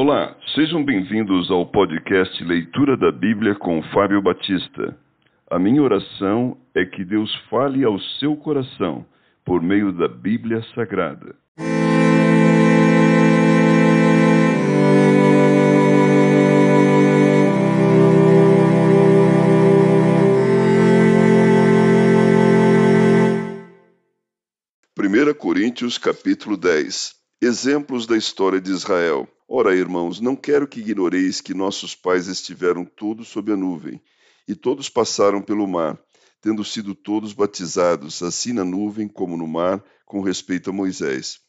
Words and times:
Olá, 0.00 0.36
sejam 0.54 0.84
bem-vindos 0.84 1.50
ao 1.50 1.66
podcast 1.66 2.44
Leitura 2.44 2.96
da 2.96 3.10
Bíblia 3.10 3.56
com 3.56 3.82
Fábio 3.92 4.22
Batista. 4.22 4.96
A 5.50 5.58
minha 5.58 5.82
oração 5.82 6.56
é 6.72 6.84
que 6.84 7.04
Deus 7.04 7.34
fale 7.50 7.82
ao 7.82 7.98
seu 8.20 8.36
coração 8.36 9.04
por 9.44 9.60
meio 9.60 9.90
da 9.92 10.06
Bíblia 10.06 10.62
Sagrada. 10.72 11.34
Primeira 24.94 25.34
Coríntios 25.34 25.98
capítulo 25.98 26.56
10 26.56 27.16
Exemplos 27.42 28.06
da 28.06 28.16
história 28.16 28.60
de 28.60 28.70
Israel. 28.70 29.28
Ora, 29.50 29.74
irmãos, 29.74 30.20
não 30.20 30.36
quero 30.36 30.68
que 30.68 30.80
ignoreis 30.80 31.40
que 31.40 31.54
nossos 31.54 31.94
pais 31.94 32.26
estiveram 32.26 32.84
todos 32.84 33.28
sob 33.28 33.50
a 33.50 33.56
nuvem, 33.56 33.98
e 34.46 34.54
todos 34.54 34.90
passaram 34.90 35.40
pelo 35.40 35.66
mar, 35.66 35.98
tendo 36.38 36.62
sido 36.62 36.94
todos 36.94 37.32
batizados, 37.32 38.22
assim 38.22 38.52
na 38.52 38.62
nuvem 38.62 39.08
como 39.08 39.38
no 39.38 39.48
mar, 39.48 39.82
com 40.04 40.20
respeito 40.20 40.68
a 40.68 40.72
Moisés. 40.72 41.40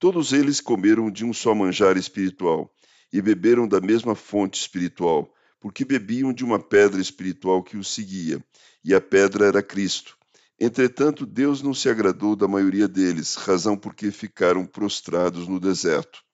Todos 0.00 0.32
eles 0.32 0.60
comeram 0.60 1.08
de 1.08 1.24
um 1.24 1.32
só 1.32 1.54
manjar 1.54 1.96
espiritual, 1.96 2.74
e 3.12 3.22
beberam 3.22 3.68
da 3.68 3.80
mesma 3.80 4.16
fonte 4.16 4.58
espiritual, 4.58 5.32
porque 5.60 5.84
bebiam 5.84 6.32
de 6.32 6.44
uma 6.44 6.58
pedra 6.58 7.00
espiritual 7.00 7.62
que 7.62 7.76
os 7.76 7.86
seguia, 7.86 8.44
e 8.84 8.92
a 8.92 9.00
pedra 9.00 9.46
era 9.46 9.62
Cristo. 9.62 10.18
Entretanto, 10.58 11.24
Deus 11.24 11.62
não 11.62 11.72
se 11.72 11.88
agradou 11.88 12.34
da 12.34 12.48
maioria 12.48 12.88
deles, 12.88 13.36
razão 13.36 13.76
porque 13.76 14.10
ficaram 14.10 14.66
prostrados 14.66 15.46
no 15.46 15.60
deserto. 15.60 16.24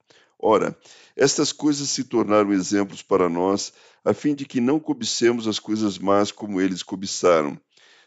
Ora, 0.43 0.75
estas 1.15 1.53
coisas 1.53 1.91
se 1.91 2.05
tornaram 2.05 2.51
exemplos 2.51 3.03
para 3.03 3.29
nós, 3.29 3.75
a 4.03 4.15
fim 4.15 4.35
de 4.35 4.47
que 4.47 4.59
não 4.59 4.81
cobicemos 4.81 5.47
as 5.47 5.59
coisas 5.59 5.98
más 5.98 6.33
como 6.33 6.61
eles 6.61 6.83
cobiçaram. 6.83 7.61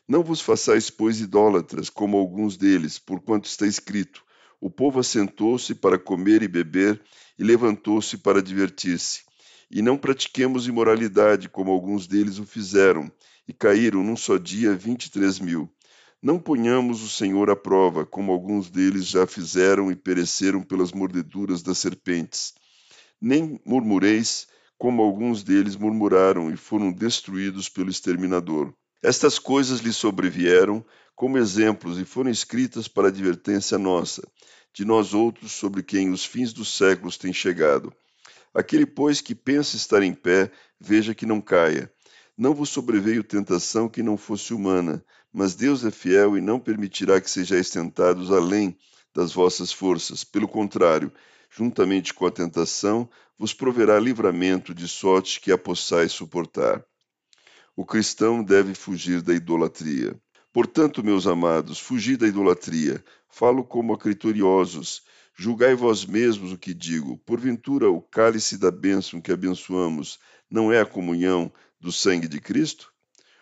Não 0.08 0.24
vos 0.24 0.42
façais, 0.42 0.90
pois, 0.90 1.22
idólatras, 1.22 1.92
como 1.92 2.18
alguns 2.18 2.58
deles, 2.58 2.98
porquanto 2.98 3.48
está 3.48 3.68
escrito: 3.68 4.24
O 4.60 4.68
povo 4.68 5.00
assentou-se 5.00 5.76
para 5.76 6.00
comer 6.00 6.42
e 6.42 6.48
beber, 6.48 7.00
e 7.38 7.44
levantou-se 7.44 8.18
para 8.18 8.42
divertir-se. 8.42 9.22
E 9.70 9.84
não 9.84 9.96
pratiquemos 9.96 10.68
imoralidade, 10.68 11.48
como 11.48 11.72
alguns 11.72 12.08
deles 12.08 12.40
o 12.40 12.46
fizeram, 12.46 13.12
e 13.48 13.54
caíram 13.54 14.04
num 14.04 14.18
só 14.18 14.38
dia 14.38 14.76
vinte 14.76 15.06
e 15.06 15.12
três 15.12 15.40
mil. 15.40 15.72
Não 16.24 16.40
ponhamos 16.40 17.04
o 17.04 17.10
Senhor 17.10 17.50
à 17.50 17.56
prova, 17.56 18.06
como 18.06 18.32
alguns 18.32 18.70
deles 18.70 19.08
já 19.08 19.28
fizeram 19.28 19.92
e 19.92 19.96
pereceram 19.96 20.64
pelas 20.64 20.94
mordeduras 20.94 21.62
das 21.62 21.80
serpentes. 21.80 22.54
Nem 23.20 23.60
murmureis, 23.66 24.48
como 24.78 25.04
alguns 25.04 25.44
deles 25.44 25.76
murmuraram 25.76 26.50
e 26.50 26.56
foram 26.56 26.94
destruídos 26.94 27.68
pelo 27.68 27.90
exterminador. 27.90 28.74
Estas 29.04 29.38
coisas 29.38 29.82
lhe 29.82 29.92
sobrevieram 29.92 30.86
como 31.14 31.38
exemplos 31.38 32.00
e 32.00 32.06
foram 32.06 32.32
escritas 32.32 32.88
para 32.88 33.10
advertência 33.10 33.78
nossa, 33.78 34.26
de 34.74 34.86
nós 34.86 35.14
outros 35.14 35.52
sobre 35.52 35.84
quem 35.84 36.10
os 36.10 36.24
fins 36.24 36.54
dos 36.54 36.74
séculos 36.78 37.18
têm 37.18 37.34
chegado. 37.34 37.94
Aquele, 38.54 38.86
pois, 38.86 39.20
que 39.20 39.36
pensa 39.36 39.76
estar 39.76 40.02
em 40.02 40.14
pé, 40.14 40.50
veja 40.80 41.14
que 41.14 41.26
não 41.26 41.42
caia. 41.42 41.92
Não 42.38 42.54
vos 42.56 42.70
sobreveio 42.70 43.24
tentação 43.24 43.88
que 43.88 44.02
não 44.02 44.18
fosse 44.18 44.54
humana, 44.54 45.04
mas 45.32 45.54
Deus 45.54 45.86
é 45.86 45.92
fiel 45.92 46.36
e 46.38 46.42
não 46.42 46.60
permitirá 46.60 47.22
que 47.22 47.30
sejais 47.30 47.70
tentados 47.70 48.32
além 48.32 48.76
das 49.14 49.34
vossas 49.34 49.72
forças. 49.72 50.24
Pelo 50.24 50.48
contrário, 50.48 51.12
juntamente 51.50 52.14
com 52.14 52.26
a 52.26 52.32
tentação, 52.32 53.08
vos 53.38 53.54
proverá 53.54 54.00
livramento 54.00 54.74
de 54.74 54.88
sorte 54.88 55.40
que 55.40 55.52
a 55.52 55.58
possais 55.58 56.12
suportar. 56.12 56.84
O 57.76 57.86
cristão 57.86 58.44
deve 58.44 58.74
fugir 58.74 59.22
da 59.22 59.34
idolatria. 59.34 60.20
Portanto, 60.52 61.04
meus 61.04 61.26
amados, 61.28 61.80
fugi 61.80 62.16
da 62.16 62.28
idolatria. 62.28 63.04
Falo 63.28 63.64
como 63.64 63.94
acritoriosos. 63.94 65.04
Julgai 65.36 65.74
vós 65.74 66.06
mesmos 66.06 66.52
o 66.52 66.58
que 66.58 66.74
digo. 66.74 67.18
Porventura, 67.18 67.90
o 67.90 68.00
cálice 68.00 68.56
da 68.56 68.70
bênção 68.70 69.20
que 69.20 69.32
abençoamos 69.32 70.20
não 70.50 70.72
é 70.72 70.80
a 70.80 70.86
comunhão 70.86 71.52
do 71.80 71.92
sangue 71.92 72.28
de 72.28 72.40
Cristo? 72.40 72.94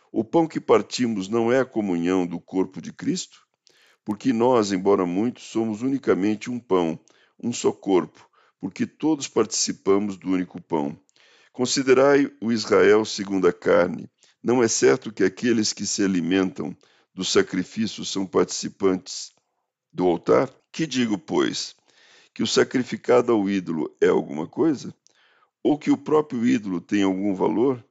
O 0.10 0.24
pão 0.24 0.48
que 0.48 0.60
partimos 0.60 1.28
não 1.28 1.52
é 1.52 1.60
a 1.60 1.66
comunhão 1.66 2.26
do 2.26 2.40
corpo 2.40 2.82
de 2.82 2.94
Cristo? 2.94 3.46
Porque 4.06 4.32
nós, 4.32 4.72
embora 4.72 5.06
muitos, 5.06 5.44
somos 5.44 5.82
unicamente 5.82 6.50
um 6.50 6.60
pão, 6.60 6.98
um 7.38 7.52
só 7.52 7.74
corpo, 7.74 8.26
porque 8.60 8.88
todos 8.88 9.28
participamos 9.28 10.18
do 10.18 10.30
único 10.30 10.62
pão. 10.62 10.98
Considerai 11.52 12.32
o 12.42 12.54
Israel 12.54 13.04
segundo 13.04 13.48
a 13.48 13.54
carne. 13.54 14.10
Não 14.42 14.64
é 14.64 14.68
certo 14.70 15.12
que 15.12 15.26
aqueles 15.26 15.74
que 15.74 15.86
se 15.86 16.04
alimentam 16.04 16.76
do 17.14 17.26
sacrifício 17.26 18.06
são 18.06 18.26
participantes 18.26 19.34
do 19.92 20.08
altar? 20.08 20.50
Que 20.72 20.88
digo, 20.88 21.18
pois? 21.18 21.76
Que 22.34 22.44
o 22.44 22.48
sacrificado 22.48 23.32
ao 23.32 23.50
ídolo 23.50 23.96
é 24.00 24.08
alguma 24.08 24.48
coisa? 24.48 24.94
Ou 25.64 25.78
que 25.78 25.92
o 25.92 25.98
próprio 25.98 26.46
ídolo 26.46 26.80
tem 26.80 27.04
algum 27.04 27.36
valor? 27.36 27.84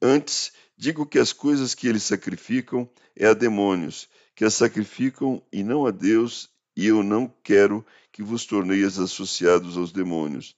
Antes, 0.00 0.52
digo 0.76 1.06
que 1.06 1.18
as 1.18 1.32
coisas 1.32 1.74
que 1.74 1.88
eles 1.88 2.02
sacrificam 2.02 2.88
é 3.16 3.26
a 3.26 3.34
demônios, 3.34 4.08
que 4.34 4.44
as 4.44 4.54
sacrificam 4.54 5.42
e 5.52 5.62
não 5.62 5.86
a 5.86 5.90
Deus, 5.90 6.50
e 6.76 6.86
eu 6.86 7.02
não 7.02 7.32
quero 7.42 7.84
que 8.10 8.22
vos 8.22 8.44
torneis 8.44 8.98
associados 8.98 9.76
aos 9.76 9.92
demônios. 9.92 10.56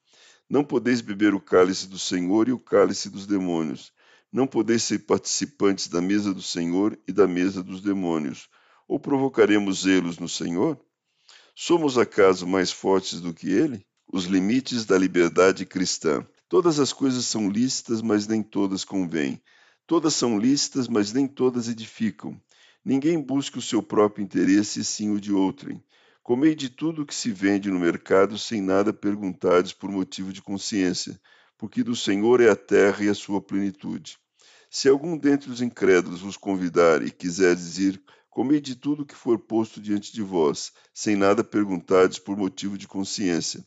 Não 0.48 0.64
podeis 0.64 1.00
beber 1.00 1.34
o 1.34 1.40
cálice 1.40 1.86
do 1.86 1.98
Senhor 1.98 2.48
e 2.48 2.52
o 2.52 2.58
cálice 2.58 3.08
dos 3.08 3.26
demônios. 3.26 3.92
Não 4.32 4.46
podeis 4.46 4.82
ser 4.82 5.00
participantes 5.00 5.88
da 5.88 6.02
mesa 6.02 6.34
do 6.34 6.42
Senhor 6.42 6.98
e 7.06 7.12
da 7.12 7.26
mesa 7.26 7.62
dos 7.62 7.80
demônios. 7.80 8.48
Ou 8.86 8.98
provocaremos 8.98 9.82
zelos 9.82 10.18
no 10.18 10.28
Senhor? 10.28 10.78
Somos 11.56 11.96
acaso 11.96 12.48
mais 12.48 12.72
fortes 12.72 13.20
do 13.20 13.32
que 13.32 13.48
ele? 13.48 13.86
Os 14.12 14.24
limites 14.24 14.84
da 14.84 14.98
liberdade 14.98 15.64
cristã. 15.64 16.26
Todas 16.48 16.80
as 16.80 16.92
coisas 16.92 17.26
são 17.26 17.48
lícitas, 17.48 18.02
mas 18.02 18.26
nem 18.26 18.42
todas 18.42 18.84
convêm. 18.84 19.40
Todas 19.86 20.14
são 20.14 20.36
lícitas, 20.36 20.88
mas 20.88 21.12
nem 21.12 21.28
todas 21.28 21.68
edificam. 21.68 22.40
Ninguém 22.84 23.20
busca 23.20 23.58
o 23.60 23.62
seu 23.62 23.82
próprio 23.82 24.24
interesse, 24.24 24.84
sim 24.84 25.10
o 25.10 25.20
de 25.20 25.32
outrem. 25.32 25.82
Comei 26.24 26.56
de 26.56 26.68
tudo 26.68 27.06
que 27.06 27.14
se 27.14 27.30
vende 27.30 27.70
no 27.70 27.78
mercado, 27.78 28.36
sem 28.36 28.60
nada 28.60 28.92
perguntares 28.92 29.72
por 29.72 29.90
motivo 29.90 30.32
de 30.32 30.42
consciência, 30.42 31.20
porque 31.56 31.84
do 31.84 31.94
Senhor 31.94 32.40
é 32.40 32.50
a 32.50 32.56
terra 32.56 33.04
e 33.04 33.08
a 33.08 33.14
sua 33.14 33.40
plenitude. 33.40 34.18
Se 34.68 34.88
algum 34.88 35.16
dentre 35.16 35.50
os 35.50 35.62
incrédulos 35.62 36.20
vos 36.20 36.36
convidar 36.36 37.00
e 37.02 37.10
quiser 37.10 37.54
dizer, 37.54 38.02
comei 38.34 38.60
de 38.60 38.74
tudo 38.74 39.06
que 39.06 39.14
for 39.14 39.38
posto 39.38 39.80
diante 39.80 40.12
de 40.12 40.20
vós, 40.20 40.72
sem 40.92 41.14
nada 41.14 41.44
perguntares 41.44 42.18
por 42.18 42.36
motivo 42.36 42.76
de 42.76 42.88
consciência. 42.88 43.64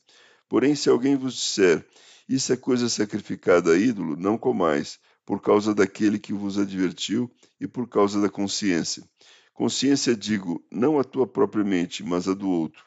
Porém, 0.49 0.75
se 0.75 0.89
alguém 0.89 1.15
vos 1.15 1.35
disser, 1.35 1.87
isso 2.27 2.51
é 2.51 2.57
coisa 2.57 2.89
sacrificada 2.89 3.71
a 3.71 3.77
ídolo, 3.77 4.17
não 4.17 4.37
comais, 4.37 4.99
por 5.25 5.41
causa 5.41 5.73
daquele 5.73 6.19
que 6.19 6.33
vos 6.33 6.59
advertiu 6.59 7.31
e 7.61 7.65
por 7.65 7.87
causa 7.87 8.19
da 8.19 8.27
consciência. 8.27 9.07
Consciência, 9.53 10.13
digo, 10.13 10.61
não 10.69 10.99
a 10.99 11.03
tua 11.05 11.25
propriamente, 11.25 12.03
mas 12.03 12.27
a 12.27 12.33
do 12.33 12.49
outro. 12.49 12.83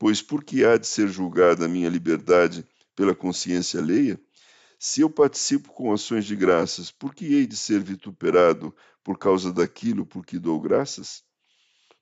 Pois 0.00 0.20
por 0.20 0.42
que 0.42 0.64
há 0.64 0.76
de 0.76 0.88
ser 0.88 1.06
julgada 1.06 1.64
a 1.64 1.68
minha 1.68 1.88
liberdade 1.88 2.66
pela 2.96 3.14
consciência 3.14 3.78
alheia? 3.78 4.20
Se 4.82 5.02
eu 5.02 5.10
participo 5.10 5.74
com 5.74 5.92
ações 5.92 6.24
de 6.24 6.34
graças, 6.34 6.90
por 6.90 7.14
que 7.14 7.26
hei 7.34 7.46
de 7.46 7.54
ser 7.54 7.82
vituperado 7.82 8.74
por 9.04 9.18
causa 9.18 9.52
daquilo 9.52 10.06
por 10.06 10.24
que 10.24 10.38
dou 10.38 10.58
graças? 10.58 11.22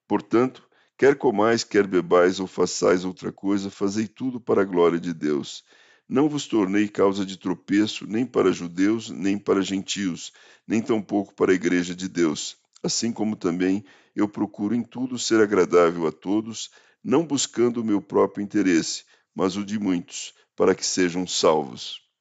Portanto, 0.07 0.63
quer 0.97 1.17
comais, 1.19 1.65
quer 1.65 1.89
bebais 1.89 2.39
ou 2.39 2.47
façais 2.47 3.05
outra 3.05 3.33
coisa, 3.33 3.69
fazei 3.69 4.07
tudo 4.07 4.41
para 4.41 4.63
a 4.63 4.65
glória 4.65 5.01
de 5.01 5.13
Deus. 5.13 5.65
Não 6.09 6.29
vos 6.29 6.47
tornei 6.47 6.87
causa 6.87 7.27
de 7.27 7.37
tropeço 7.37 8.07
nem 8.07 8.25
para 8.25 8.53
judeus, 8.53 9.11
nem 9.11 9.37
para 9.37 9.61
gentios, 9.61 10.33
nem 10.65 10.81
tampouco 10.81 11.35
para 11.35 11.51
a 11.51 11.57
igreja 11.57 11.97
de 11.97 12.09
Deus. 12.09 12.59
Assim 12.81 13.11
como 13.11 13.35
também 13.35 13.85
eu 14.15 14.29
procuro 14.29 14.73
em 14.73 14.85
tudo 14.85 15.19
ser 15.19 15.41
agradável 15.41 16.07
a 16.07 16.13
todos, 16.13 16.71
não 17.03 17.27
buscando 17.27 17.81
o 17.81 17.85
meu 17.85 18.01
próprio 18.01 18.41
interesse, 18.41 19.03
mas 19.35 19.57
o 19.57 19.65
de 19.65 19.81
muitos, 19.81 20.33
para 20.55 20.77
que 20.77 20.87
sejam 20.87 21.27
salvos. 21.27 22.08